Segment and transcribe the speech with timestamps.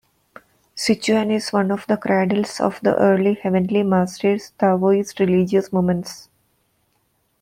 [0.75, 6.27] Sichuan is one of the cradles of the early Heavenly Masters' Taoist religious movements.